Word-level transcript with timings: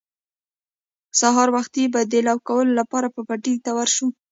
سهار 1.19 1.47
وختي 1.55 1.83
به 1.93 2.01
د 2.11 2.13
لو 2.27 2.37
کولو 2.47 2.71
لپاره 2.79 3.07
به 3.13 3.21
پټي 3.29 3.53
ته 3.63 3.71
ور 3.77 3.89
شو. 3.95 4.07